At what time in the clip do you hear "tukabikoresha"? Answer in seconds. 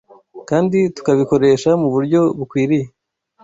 0.95-1.69